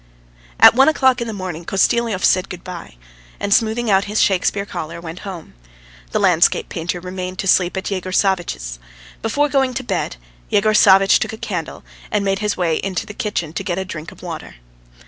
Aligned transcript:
At 0.59 0.73
one 0.73 0.89
o'clock 0.89 1.21
in 1.21 1.27
the 1.27 1.31
morning 1.31 1.63
Kostyliov 1.63 2.25
said 2.25 2.49
good 2.49 2.63
bye, 2.63 2.95
and 3.39 3.53
smoothing 3.53 3.91
out 3.91 4.05
his 4.05 4.19
Shakespeare 4.19 4.65
collar, 4.65 4.99
went 4.99 5.19
home. 5.19 5.53
The 6.09 6.17
landscape 6.19 6.69
painter 6.69 6.99
remained 6.99 7.37
to 7.37 7.47
sleep 7.47 7.77
at 7.77 7.91
Yegor 7.91 8.11
Savvitch's. 8.11 8.79
Before 9.21 9.47
going 9.47 9.75
to 9.75 9.83
bed, 9.83 10.15
Yegor 10.49 10.73
Savvitch 10.73 11.19
took 11.19 11.33
a 11.33 11.37
candle 11.37 11.83
and 12.09 12.25
made 12.25 12.39
his 12.39 12.57
way 12.57 12.77
into 12.77 13.05
the 13.05 13.13
kitchen 13.13 13.53
to 13.53 13.63
get 13.63 13.77
a 13.77 13.85
drink 13.85 14.11
of 14.11 14.23
water. 14.23 14.55